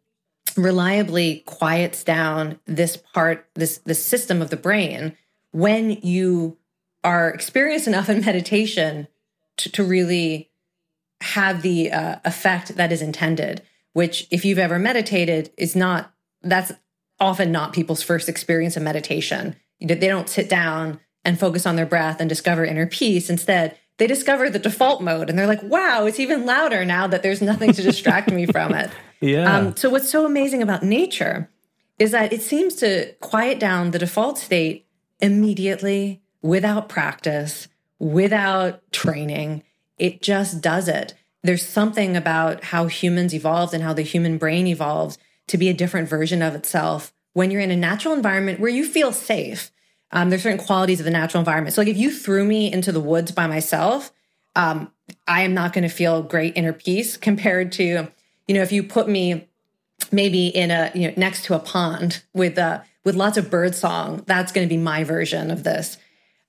[0.57, 5.17] reliably quiets down this part, this, this system of the brain
[5.53, 6.57] when you
[7.05, 9.09] are experienced enough in meditation
[9.59, 10.51] to, to really
[11.21, 16.73] have the uh, effect that is intended which if you've ever meditated is not that's
[17.21, 19.55] often not people's first experience of meditation.
[19.81, 23.31] They don't sit down and focus on their breath and discover inner peace.
[23.31, 27.23] Instead, they discover the default mode and they're like, wow, it's even louder now that
[27.23, 28.91] there's nothing to distract me from it.
[29.25, 29.57] Yeah.
[29.57, 31.49] Um, so, what's so amazing about nature
[31.97, 34.85] is that it seems to quiet down the default state
[35.21, 37.69] immediately without practice,
[38.01, 39.63] without training.
[39.97, 41.15] It just does it.
[41.45, 45.73] There's something about how humans evolved and how the human brain evolved to be a
[45.73, 49.71] different version of itself when you're in a natural environment where you feel safe.
[50.13, 51.75] Um, there's certain qualities of the natural environment.
[51.75, 54.13] So, like if you threw me into the woods by myself,
[54.55, 54.93] um,
[55.27, 58.09] I am not going to feel great inner peace compared to,
[58.47, 59.49] you know, if you put me
[60.11, 63.75] maybe in a you know next to a pond with uh with lots of bird
[63.75, 64.23] song.
[64.27, 65.97] That's going to be my version of this.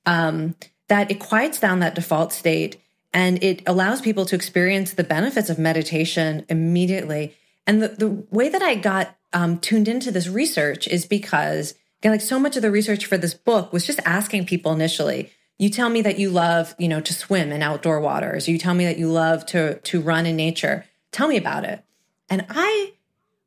[0.06, 0.56] Um,
[0.88, 2.80] that it quiets down that default state
[3.14, 8.50] and it allows people to experience the benefits of meditation immediately and the, the way
[8.50, 12.62] that I got um, tuned into this research is because, again, like so much of
[12.62, 16.30] the research for this book was just asking people initially, you tell me that you
[16.30, 18.50] love, you know, to swim in outdoor waters.
[18.50, 20.84] You tell me that you love to to run in nature.
[21.14, 21.82] Tell me about it.
[22.30, 22.94] And I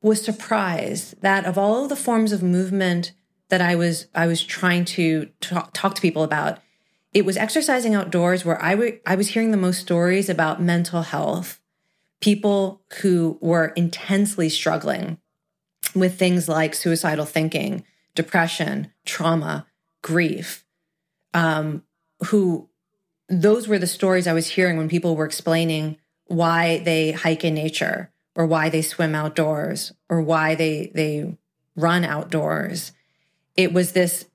[0.00, 3.12] was surprised that of all of the forms of movement
[3.50, 6.58] that I was I was trying to talk, talk to people about,
[7.12, 11.02] it was exercising outdoors where I, w- I was hearing the most stories about mental
[11.02, 11.60] health
[12.22, 15.18] people who were intensely struggling
[15.94, 17.84] with things like suicidal thinking,
[18.16, 19.66] depression, trauma,
[20.02, 20.64] grief,
[21.32, 21.84] um,
[22.26, 22.68] who
[23.28, 27.54] those were the stories I was hearing when people were explaining why they hike in
[27.54, 31.36] nature or why they swim outdoors or why they they
[31.76, 32.92] run outdoors.
[33.56, 34.26] It was this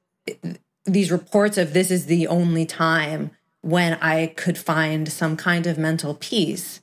[0.85, 5.77] these reports of this is the only time when I could find some kind of
[5.77, 6.81] mental peace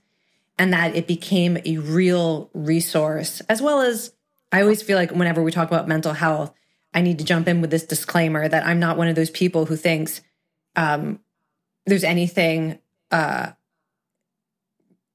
[0.59, 4.13] and that it became a real resource, as well as
[4.51, 6.53] I always feel like whenever we talk about mental health,
[6.95, 9.67] I need to jump in with this disclaimer that I'm not one of those people
[9.67, 10.21] who thinks
[10.77, 11.21] um,
[11.87, 12.79] there's anything
[13.11, 13.53] uh,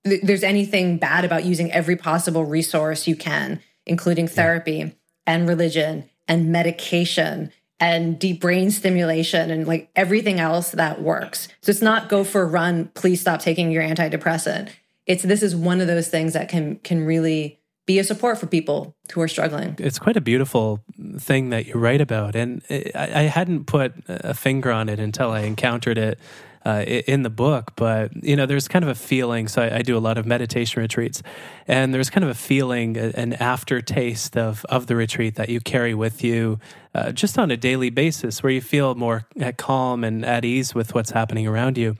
[0.05, 6.09] th- there's anything bad about using every possible resource you can, including therapy and religion
[6.27, 11.47] and medication and deep brain stimulation and like everything else that works.
[11.61, 14.69] So it's not go for a run, please stop taking your antidepressant
[15.05, 18.47] it's this is one of those things that can can really be a support for
[18.47, 19.75] people who are struggling.
[19.77, 20.81] It's quite a beautiful
[21.19, 25.31] thing that you write about, and I, I hadn't put a finger on it until
[25.31, 26.19] I encountered it
[26.65, 27.73] uh, in the book.
[27.75, 29.47] But you know, there's kind of a feeling.
[29.47, 31.21] So I, I, do a lot of meditation retreats,
[31.67, 35.93] and there's kind of a feeling, an aftertaste of of the retreat that you carry
[35.93, 36.59] with you
[36.93, 40.75] uh, just on a daily basis, where you feel more at calm and at ease
[40.75, 41.95] with what's happening around you.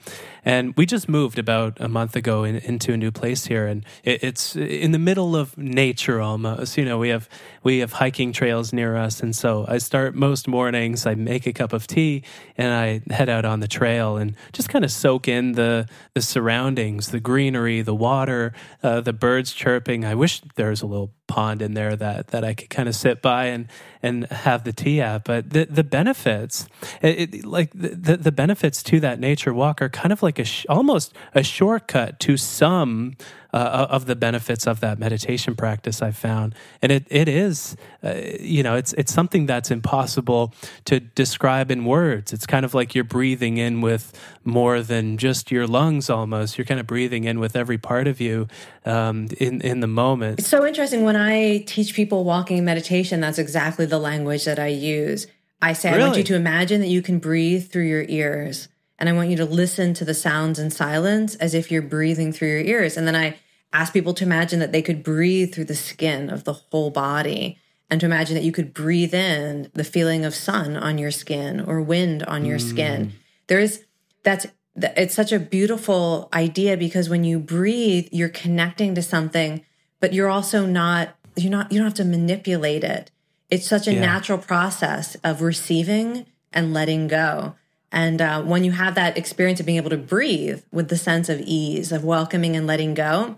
[0.46, 3.86] And we just moved about a month ago in, into a new place here, and
[4.04, 6.78] it, it's in the middle of nature almost.
[6.78, 7.30] You know, we have
[7.64, 11.06] we have hiking trails near us, and so I start most mornings.
[11.06, 12.24] I make a cup of tea
[12.58, 16.22] and I head out on the trail and just kind of soak in the the
[16.22, 20.06] surroundings, the greenery, the water, uh, the birds chirping.
[20.06, 22.96] I wish there was a little pond in there that that I could kind of
[22.96, 23.68] sit by and
[24.04, 25.24] and have the tea at.
[25.24, 26.68] But the the benefits,
[27.02, 30.46] it, it, like the the benefits to that nature walk are kind of like a
[30.46, 33.16] sh- almost a shortcut to some
[33.54, 36.56] uh, of the benefits of that meditation practice I found.
[36.82, 40.54] And it, it is, uh, you know, it's, it's something that's impossible
[40.86, 42.34] to describe in words.
[42.34, 44.12] It's kind of like you're breathing in with
[44.44, 46.58] more than just your lungs almost.
[46.58, 48.48] You're kind of breathing in with every part of you
[48.86, 50.40] um, in, in the moment.
[50.40, 51.04] It's so interesting.
[51.04, 55.28] When I teach people walking meditation, that's exactly the language that I use.
[55.62, 56.04] I say, really?
[56.04, 58.68] I want you to imagine that you can breathe through your ears
[59.00, 62.32] and I want you to listen to the sounds in silence as if you're breathing
[62.32, 62.96] through your ears.
[62.96, 63.38] And then I
[63.74, 67.58] ask people to imagine that they could breathe through the skin of the whole body.
[67.90, 71.60] and to imagine that you could breathe in the feeling of sun on your skin
[71.60, 72.70] or wind on your mm.
[72.70, 73.14] skin.
[73.48, 73.84] There is
[74.24, 79.64] that's it's such a beautiful idea because when you breathe, you're connecting to something,
[80.00, 83.12] but you're also not you're not you don't have to manipulate it.
[83.52, 84.00] It's such a yeah.
[84.00, 87.56] natural process of receiving and letting go.
[87.92, 91.30] And uh, when you have that experience of being able to breathe with the sense
[91.30, 93.38] of ease, of welcoming and letting go,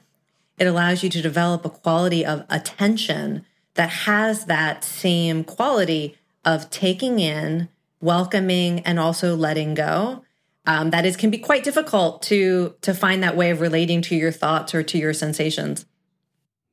[0.57, 6.69] it allows you to develop a quality of attention that has that same quality of
[6.69, 7.67] taking in,
[8.01, 10.23] welcoming, and also letting go.
[10.65, 14.15] Um, that is can be quite difficult to to find that way of relating to
[14.15, 15.85] your thoughts or to your sensations.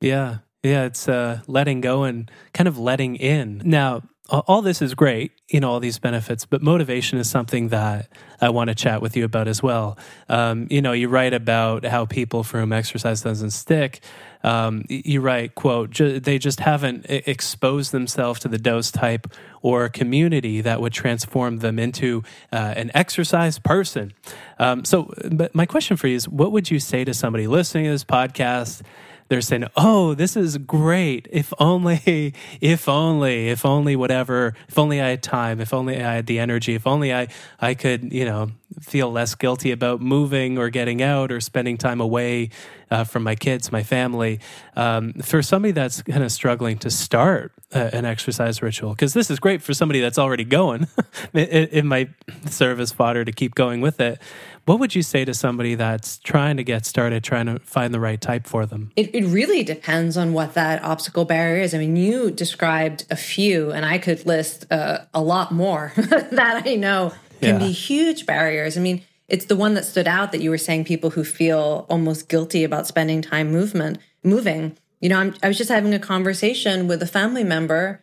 [0.01, 3.61] Yeah, yeah, it's uh, letting go and kind of letting in.
[3.63, 8.09] Now, all this is great, you know, all these benefits, but motivation is something that
[8.39, 9.97] I want to chat with you about as well.
[10.29, 14.01] Um, you know, you write about how people for whom exercise doesn't stick,
[14.43, 19.27] um, you write, quote, they just haven't exposed themselves to the dose type
[19.61, 24.13] or community that would transform them into uh, an exercise person.
[24.59, 27.85] Um, so, but my question for you is what would you say to somebody listening
[27.85, 28.81] to this podcast?
[29.29, 31.27] They're saying, "Oh, this is great.
[31.31, 34.53] If only, if only, if only whatever.
[34.67, 35.59] If only I had time.
[35.59, 36.75] If only I had the energy.
[36.75, 37.27] If only I
[37.59, 42.01] I could, you know, feel less guilty about moving or getting out or spending time
[42.01, 42.49] away
[42.91, 44.39] uh, from my kids, my family.
[44.75, 49.39] Um, for somebody that's kind of struggling to start an exercise ritual, because this is
[49.39, 50.87] great for somebody that's already going,
[51.33, 52.09] it, it, might
[52.47, 54.19] serve as fodder to keep going with it.
[54.65, 57.99] What would you say to somebody that's trying to get started, trying to find the
[57.99, 58.91] right type for them?
[58.95, 61.73] It, it really depends on what that obstacle barrier is.
[61.73, 66.63] I mean, you described a few, and I could list uh, a lot more that
[66.65, 67.67] I know can yeah.
[67.67, 68.77] be huge barriers.
[68.77, 71.85] I mean, it's the one that stood out that you were saying people who feel
[71.89, 74.77] almost guilty about spending time movement moving.
[75.03, 78.01] You know, I'm, I was just having a conversation with a family member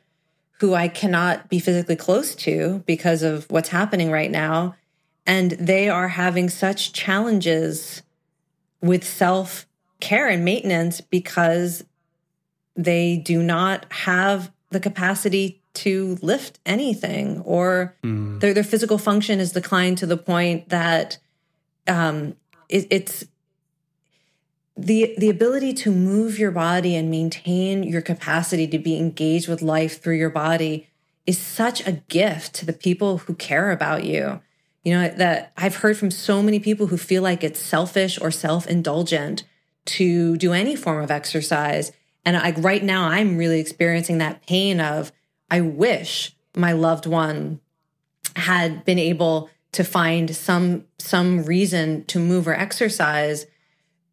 [0.58, 4.76] who I cannot be physically close to because of what's happening right now.
[5.24, 8.02] And they are having such challenges
[8.82, 9.66] with self
[10.00, 11.84] care and maintenance because
[12.76, 18.38] they do not have the capacity to lift anything or mm.
[18.40, 21.16] their, their physical function is declined to the point that
[21.88, 22.36] um,
[22.68, 23.24] it, it's
[24.76, 29.62] the the ability to move your body and maintain your capacity to be engaged with
[29.62, 30.88] life through your body
[31.26, 34.40] is such a gift to the people who care about you.
[34.84, 38.30] You know that i've heard from so many people who feel like it's selfish or
[38.30, 39.44] self-indulgent
[39.86, 41.92] to do any form of exercise.
[42.24, 45.12] And like right now i'm really experiencing that pain of
[45.50, 47.60] I wish my loved one
[48.36, 53.46] had been able to find some some reason to move or exercise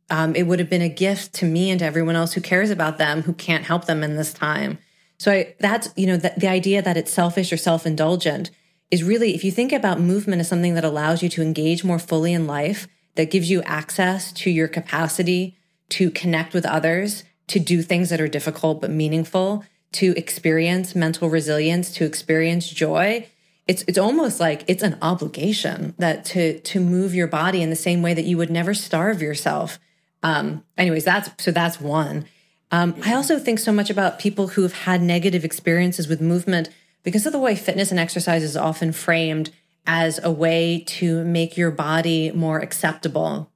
[0.09, 2.69] um, it would have been a gift to me and to everyone else who cares
[2.69, 4.77] about them who can't help them in this time
[5.17, 8.51] so I, that's you know the, the idea that it's selfish or self-indulgent
[8.91, 11.99] is really if you think about movement as something that allows you to engage more
[11.99, 15.57] fully in life that gives you access to your capacity
[15.89, 21.29] to connect with others to do things that are difficult but meaningful to experience mental
[21.29, 23.27] resilience, to experience joy,
[23.67, 27.75] it's it's almost like it's an obligation that to to move your body in the
[27.75, 29.79] same way that you would never starve yourself.
[30.27, 32.25] Um, anyways, that's so that's one.
[32.69, 36.69] Um, I also think so much about people who have had negative experiences with movement
[37.03, 39.51] because of the way fitness and exercise is often framed
[39.85, 43.49] as a way to make your body more acceptable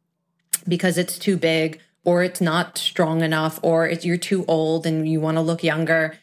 [0.65, 5.10] because it's too big or it's not strong enough or it's, you're too old and
[5.10, 6.17] you want to look younger.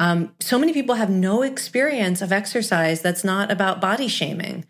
[0.00, 4.64] Um, so many people have no experience of exercise that's not about body shaming.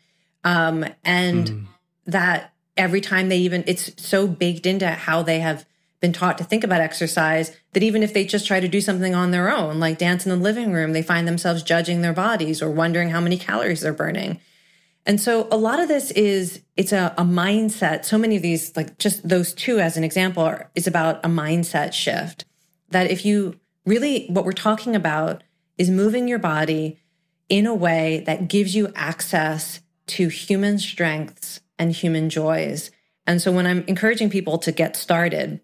[0.44, 1.66] Um, and mm.
[2.04, 5.66] that every time they even, it's so baked into how they have
[6.00, 9.14] been taught to think about exercise that even if they just try to do something
[9.14, 12.60] on their own, like dance in the living room, they find themselves judging their bodies
[12.60, 14.40] or wondering how many calories they're burning.
[15.06, 18.04] And so a lot of this is it's a, a mindset.
[18.04, 21.28] So many of these, like just those two as an example, are, is about a
[21.28, 22.44] mindset shift.
[22.90, 25.42] That if you really what we're talking about
[25.78, 26.98] is moving your body
[27.48, 32.92] in a way that gives you access to human strengths and human joys.
[33.26, 35.60] And so when I'm encouraging people to get started,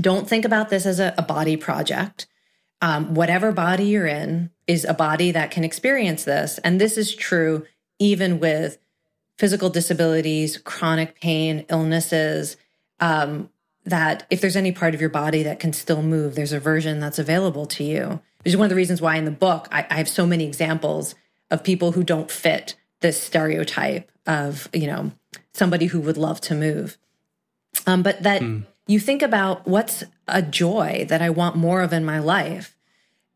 [0.00, 2.26] don't think about this as a, a body project.
[2.82, 6.58] Um, whatever body you're in is a body that can experience this.
[6.58, 7.64] And this is true
[7.98, 8.78] even with
[9.38, 12.56] physical disabilities, chronic pain, illnesses,
[13.00, 13.48] um,
[13.84, 16.98] that if there's any part of your body that can still move, there's a version
[16.98, 18.20] that's available to you.
[18.42, 20.44] Which is one of the reasons why in the book I, I have so many
[20.44, 21.14] examples
[21.50, 25.12] of people who don't fit this stereotype of, you know,
[25.56, 26.98] somebody who would love to move.
[27.86, 28.64] Um, but that mm.
[28.86, 32.76] you think about what's a joy that I want more of in my life.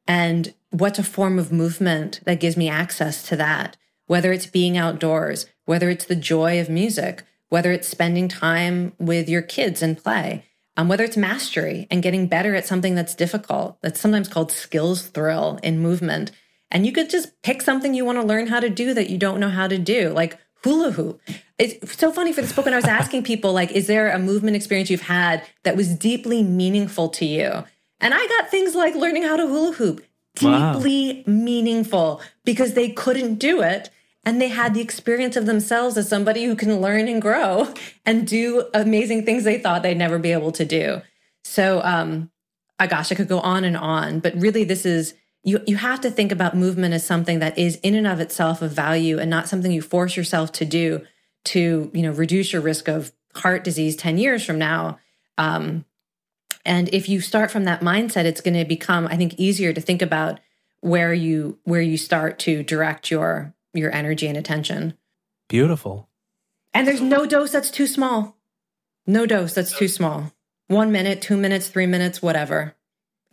[0.07, 4.77] and what's a form of movement that gives me access to that, whether it's being
[4.77, 10.03] outdoors, whether it's the joy of music, whether it's spending time with your kids and
[10.03, 10.45] play,
[10.77, 15.03] um, whether it's mastery and getting better at something that's difficult, that's sometimes called skills
[15.03, 16.31] thrill in movement.
[16.71, 19.19] And you could just pick something you want to learn how to do that you
[19.19, 21.21] don't know how to do, like hula hoop.
[21.59, 24.19] It's so funny for this book when I was asking people, like, is there a
[24.19, 27.65] movement experience you've had that was deeply meaningful to you?
[28.01, 30.05] And I got things like learning how to hula hoop,
[30.35, 31.33] deeply wow.
[31.33, 33.91] meaningful because they couldn't do it
[34.25, 37.73] and they had the experience of themselves as somebody who can learn and grow
[38.05, 41.01] and do amazing things they thought they'd never be able to do.
[41.45, 42.31] So, um,
[42.79, 45.61] oh gosh, I could go on and on, but really, this is you.
[45.67, 48.73] You have to think about movement as something that is in and of itself of
[48.73, 51.03] value, and not something you force yourself to do
[51.47, 54.99] to, you know, reduce your risk of heart disease ten years from now.
[55.39, 55.85] Um,
[56.65, 59.81] and if you start from that mindset, it's going to become, I think, easier to
[59.81, 60.41] think about
[60.81, 64.95] where you where you start to direct your your energy and attention.
[65.49, 66.09] Beautiful.
[66.73, 68.37] And there's no dose that's too small.
[69.07, 70.33] No dose that's too small.
[70.69, 72.77] One minute, two minutes, three minutes, whatever.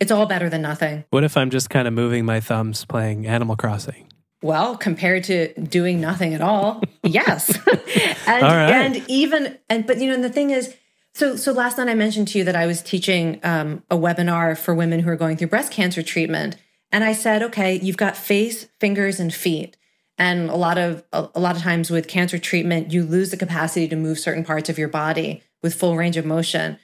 [0.00, 1.04] It's all better than nothing.
[1.10, 4.06] What if I'm just kind of moving my thumbs playing Animal Crossing?
[4.42, 7.48] Well, compared to doing nothing at all, yes.
[8.26, 8.70] and, all right.
[8.70, 10.76] and even and but you know the thing is,
[11.14, 14.56] so so last night I mentioned to you that I was teaching um, a webinar
[14.56, 16.56] for women who are going through breast cancer treatment,
[16.92, 19.76] and I said, okay, you've got face, fingers, and feet.
[20.16, 23.36] And a lot of a, a lot of times with cancer treatment, you lose the
[23.36, 26.78] capacity to move certain parts of your body with full range of motion.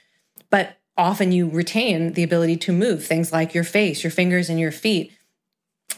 [0.49, 4.59] But often you retain the ability to move things like your face, your fingers, and
[4.59, 5.11] your feet.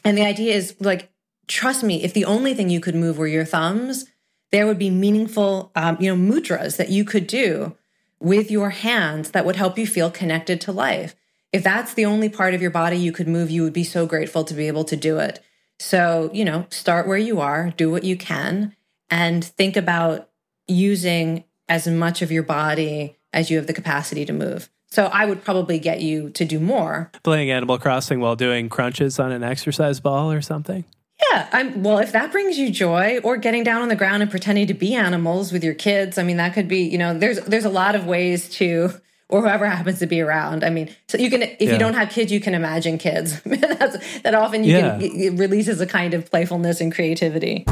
[0.03, 1.11] And the idea is like,
[1.47, 4.05] trust me, if the only thing you could move were your thumbs,
[4.51, 7.75] there would be meaningful, um, you know, mudras that you could do
[8.19, 11.15] with your hands that would help you feel connected to life.
[11.53, 14.05] If that's the only part of your body you could move, you would be so
[14.05, 15.41] grateful to be able to do it.
[15.79, 18.75] So, you know, start where you are, do what you can,
[19.09, 20.29] and think about
[20.67, 24.69] using as much of your body as you have the capacity to move.
[24.89, 27.11] So I would probably get you to do more.
[27.23, 30.85] Playing Animal Crossing while doing crunches on an exercise ball or something.
[31.31, 34.29] Yeah, I'm well, if that brings you joy or getting down on the ground and
[34.29, 37.39] pretending to be animals with your kids, I mean that could be, you know, there's
[37.41, 38.91] there's a lot of ways to
[39.29, 40.63] or whoever happens to be around.
[40.63, 41.73] I mean, so you can, if yeah.
[41.73, 43.41] you don't have kids, you can imagine kids.
[43.45, 44.97] That's, that often you yeah.
[44.97, 47.65] can, it releases a kind of playfulness and creativity.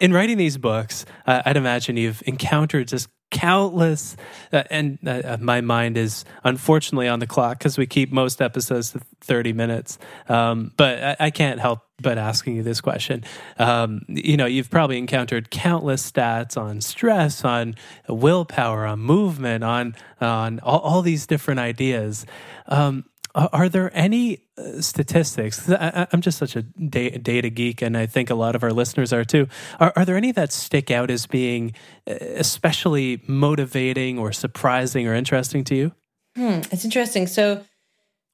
[0.00, 4.16] In writing these books, uh, I'd imagine you've encountered just countless
[4.52, 8.42] uh, and uh, uh, my mind is unfortunately on the clock because we keep most
[8.42, 9.98] episodes to 30 minutes.
[10.28, 13.24] Um, but I, I, can't help but asking you this question.
[13.58, 17.76] Um, you know you've probably encountered countless stats on stress on
[18.08, 22.26] willpower on movement on on all, all these different ideas.
[22.66, 23.04] Um,
[23.34, 25.70] are there any uh, statistics?
[25.70, 29.12] I, am just such a data geek, and I think a lot of our listeners
[29.12, 29.46] are too.
[29.78, 31.74] Are, are, there any that stick out as being
[32.08, 35.92] uh, especially motivating or surprising or interesting to you?
[36.36, 37.26] Hmm, it's interesting.
[37.26, 37.64] So,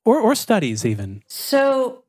[0.04, 1.22] or or studies even.
[1.26, 2.04] So,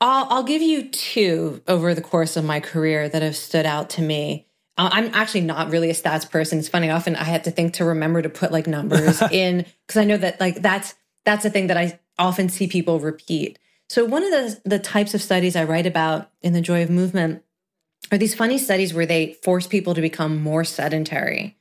[0.00, 3.90] I'll I'll give you two over the course of my career that have stood out
[3.90, 4.46] to me.
[4.78, 6.58] I'm actually not really a stats person.
[6.58, 6.88] It's funny.
[6.88, 10.16] Often I have to think to remember to put like numbers in because I know
[10.16, 10.94] that like that's
[11.24, 13.58] that's the thing that I often see people repeat.
[13.88, 16.90] So, one of the, the types of studies I write about in The Joy of
[16.90, 17.42] Movement
[18.10, 21.56] are these funny studies where they force people to become more sedentary.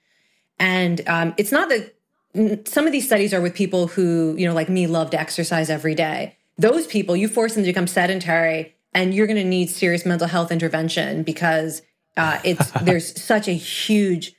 [0.60, 4.54] And um, it's not that some of these studies are with people who, you know,
[4.54, 6.38] like me, love to exercise every day.
[6.58, 10.28] Those people, you force them to become sedentary, and you're going to need serious mental
[10.28, 11.82] health intervention because
[12.18, 14.34] uh, it's there's such a huge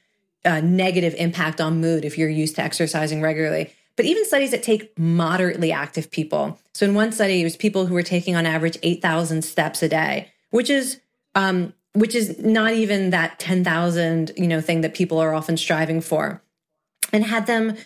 [0.45, 4.63] uh, negative impact on mood if you're used to exercising regularly but even studies that
[4.63, 6.59] take moderately active people.
[6.75, 9.89] So in one study, it was people who were taking on average 8,000 steps a
[9.89, 11.01] day, which is,
[11.35, 16.01] um, which is not even that 10,000, you know, thing that people are often striving
[16.01, 16.43] for
[17.13, 17.77] and had them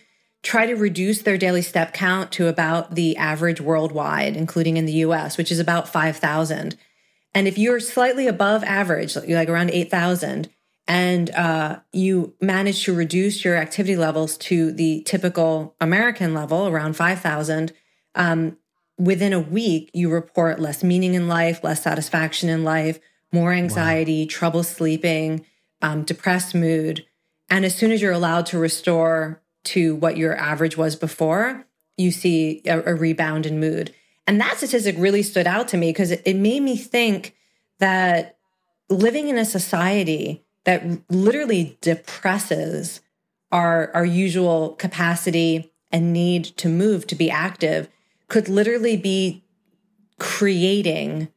[0.43, 4.93] try to reduce their daily step count to about the average worldwide, including in the
[4.93, 6.77] US, which is about 5,000.
[7.35, 10.49] And if you're slightly above average, like around 8,000,
[10.89, 16.95] and uh, you manage to reduce your activity levels to the typical American level, around
[16.97, 17.73] 5,000,
[18.15, 18.57] um,
[18.99, 22.99] within a week, you report less meaning in life, less satisfaction in life,
[23.33, 24.29] more anxiety, wow.
[24.31, 25.45] trouble sleeping,
[25.83, 27.05] um, depressed mood.
[27.51, 31.67] And as soon as you're allowed to restore to what your average was before,
[31.97, 33.93] you see a, a rebound in mood.
[34.27, 37.35] And that statistic really stood out to me because it, it made me think
[37.79, 38.39] that
[38.89, 43.01] living in a society that literally depresses
[43.53, 47.89] our, our usual capacity and need to move to be active
[48.29, 49.45] could literally be
[50.19, 51.29] creating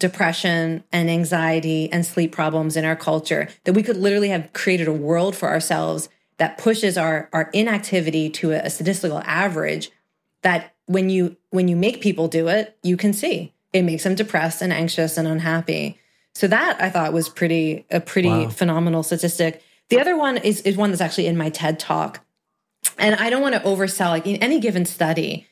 [0.00, 4.88] depression and anxiety and sleep problems in our culture that we could literally have created
[4.88, 6.08] a world for ourselves
[6.38, 9.92] that pushes our our inactivity to a, statistical average
[10.42, 13.54] that when you when you make people do it you can see.
[13.72, 16.00] It makes them depressed and anxious and unhappy
[16.34, 18.48] so that i thought was pretty a pretty wow.
[18.48, 22.24] phenomenal statistic the other one is is one that's actually in my ted talk
[22.98, 25.46] and i don't want to oversell like in any given study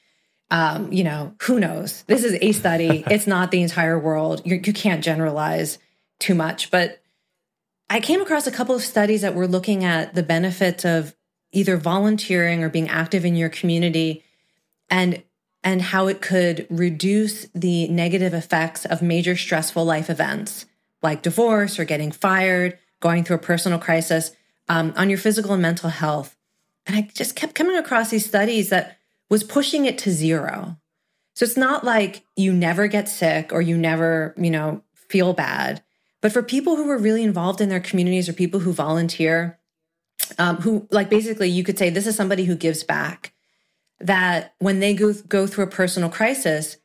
[0.51, 2.03] um, you know, who knows?
[2.09, 3.05] This is a study.
[3.11, 4.43] it's not the entire world.
[4.45, 5.79] You're, you can not generalize
[6.19, 6.71] too much.
[6.71, 7.01] But
[7.89, 11.15] I came across a couple of studies that were looking at the benefits of
[11.53, 14.25] either volunteering or being active in your community
[14.89, 15.23] and
[15.63, 20.65] and how it could reduce the negative effects of major stressful life events
[21.03, 24.33] like divorce or getting fired, going through a personal crisis
[24.69, 26.37] um, on your physical and mental health.
[26.87, 28.99] And I just kept coming across these studies that
[29.29, 30.77] was pushing it to zero.
[31.35, 35.83] So it's not like you never get sick or you never, you know, feel bad.
[36.21, 39.59] But for people who are really involved in their communities or people who volunteer,
[40.39, 43.33] um, who like basically you could say this is somebody who gives back,
[44.01, 46.77] that when they go, go through a personal crisis,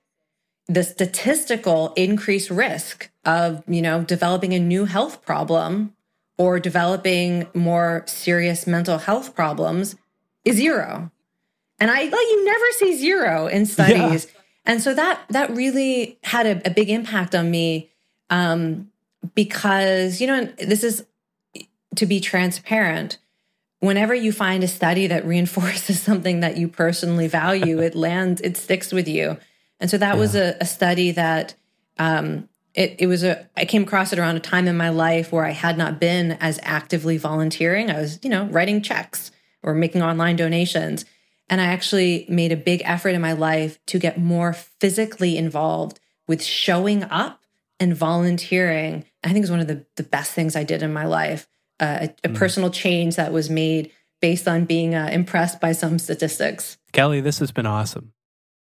[0.67, 5.93] the statistical increased risk of, you know, developing a new health problem
[6.37, 9.95] or developing more serious mental health problems
[10.43, 11.11] is zero.
[11.79, 14.25] And I like you never see zero in studies.
[14.25, 14.41] Yeah.
[14.65, 17.91] And so that that really had a, a big impact on me
[18.29, 18.89] um,
[19.35, 21.05] because you know this is
[21.95, 23.17] to be transparent.
[23.79, 28.57] Whenever you find a study that reinforces something that you personally value, it lands, it
[28.57, 29.37] sticks with you.
[29.79, 30.19] And so that yeah.
[30.19, 31.55] was a, a, study that
[31.97, 35.31] um, it, it was a I came across it around a time in my life
[35.31, 37.89] where I had not been as actively volunteering.
[37.89, 39.31] I was, you know, writing checks
[39.63, 41.05] or making online donations.
[41.49, 45.99] And I actually made a big effort in my life to get more physically involved
[46.27, 47.43] with showing up
[47.79, 49.05] and volunteering.
[49.23, 51.47] I think it was one of the, the best things I did in my life,
[51.79, 52.35] uh, a, a mm.
[52.35, 56.77] personal change that was made based on being uh, impressed by some statistics.
[56.93, 58.13] Kelly, this has been awesome.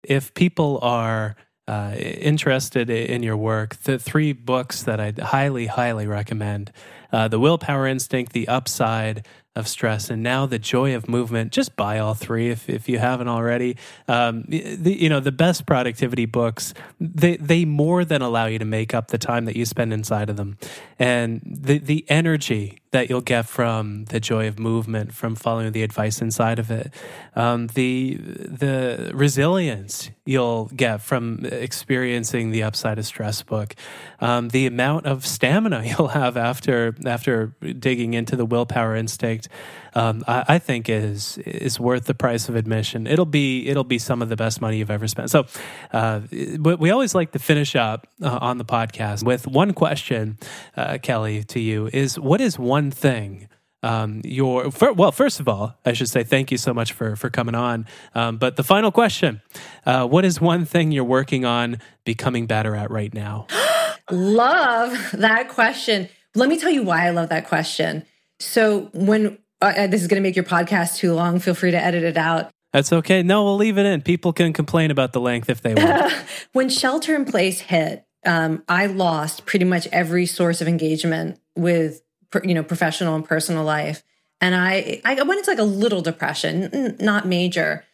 [0.02, 1.36] If people are
[1.68, 6.72] uh, interested in your work, the three books that I'd highly, highly recommend
[7.12, 11.52] uh, The Willpower Instinct, The Upside, of stress and now the joy of movement.
[11.52, 13.76] Just buy all three if, if you haven't already.
[14.08, 18.64] Um, the, you know the best productivity books they they more than allow you to
[18.64, 20.56] make up the time that you spend inside of them.
[20.98, 25.82] And the the energy that you'll get from the joy of movement from following the
[25.82, 26.92] advice inside of it
[27.34, 33.74] um, the the resilience you'll get from experiencing the upside of stress book
[34.20, 39.48] um, the amount of stamina you'll have after after digging into the willpower instinct
[39.94, 43.06] um, I, I, think is is worth the price of admission.
[43.06, 45.30] It'll be it'll be some of the best money you've ever spent.
[45.30, 45.46] So,
[45.92, 50.38] uh, we always like to finish up uh, on the podcast with one question,
[50.76, 53.48] uh, Kelly, to you is what is one thing
[53.82, 57.16] um, your for, well first of all i should say thank you so much for
[57.16, 57.86] for coming on.
[58.14, 59.42] Um, but the final question
[59.84, 63.46] uh, what is one thing you're working on becoming better at right now?
[64.10, 66.08] Love that question.
[66.34, 68.04] Let me tell you why i love that question.
[68.40, 71.70] So when uh, uh this is going to make your podcast too long feel free
[71.70, 72.50] to edit it out.
[72.72, 73.22] That's okay.
[73.22, 74.02] No we'll leave it in.
[74.02, 76.12] People can complain about the length if they want.
[76.52, 82.02] When shelter in place hit um, i lost pretty much every source of engagement with
[82.44, 84.02] you know, professional and personal life.
[84.40, 87.84] And I, I went into like a little depression, not major.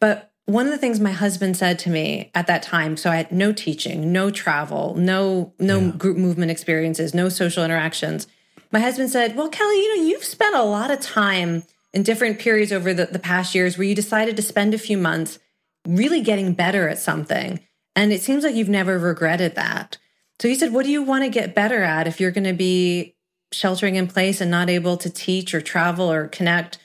[0.00, 3.16] But one of the things my husband said to me at that time, so I
[3.16, 5.90] had no teaching, no travel, no, no yeah.
[5.92, 8.26] group movement experiences, no social interactions.
[8.70, 11.62] My husband said, Well, Kelly, you know, you've spent a lot of time
[11.94, 14.98] in different periods over the, the past years where you decided to spend a few
[14.98, 15.38] months
[15.86, 17.60] really getting better at something.
[17.96, 19.96] And it seems like you've never regretted that.
[20.40, 22.52] So he said, What do you want to get better at if you're going to
[22.52, 23.13] be
[23.54, 26.78] sheltering in place and not able to teach or travel or connect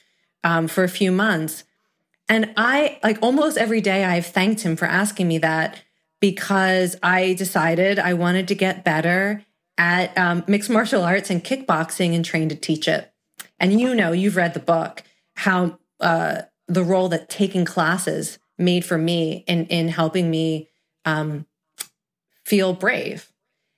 [0.43, 1.63] um, for a few months.
[2.27, 5.81] And I, like almost every day, I've thanked him for asking me that
[6.19, 9.43] because I decided I wanted to get better
[9.77, 13.11] at um, mixed martial arts and kickboxing and train to teach it.
[13.59, 15.03] And you know, you've read the book,
[15.35, 20.69] how uh, the role that taking classes made for me in, in helping me
[21.05, 21.45] um,
[22.45, 23.31] feel brave.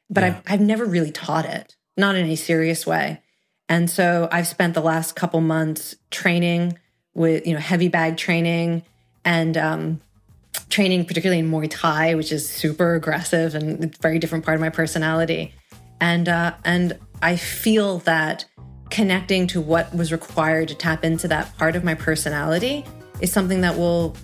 [0.09, 0.27] But yeah.
[0.45, 3.21] I've, I've never really taught it not in a serious way.
[3.69, 6.77] And so I've spent the last couple months training
[7.13, 8.83] with, you know, heavy bag training
[9.23, 10.01] and um,
[10.69, 14.69] training, particularly in Muay Thai, which is super aggressive and very different part of my
[14.69, 15.53] personality.
[16.01, 18.45] And uh, and I feel that
[18.89, 22.83] connecting to what was required to tap into that part of my personality
[23.21, 24.17] is something that will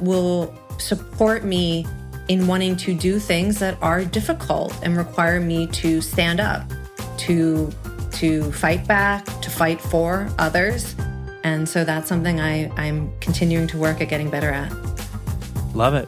[0.00, 1.86] will support me
[2.28, 6.62] in wanting to do things that are difficult and require me to stand up,
[7.18, 7.72] to
[8.12, 10.96] to fight back, to fight for others.
[11.44, 14.72] And so that's something I, I'm continuing to work at getting better at.
[15.74, 16.06] Love it.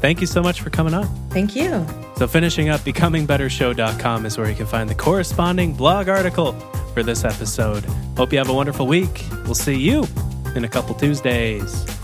[0.00, 1.06] Thank you so much for coming on.
[1.30, 1.86] Thank you.
[2.16, 6.52] So, finishing up, becomingbettershow.com is where you can find the corresponding blog article
[6.94, 7.84] for this episode.
[8.16, 9.24] Hope you have a wonderful week.
[9.44, 10.06] We'll see you
[10.54, 11.95] in a couple Tuesdays.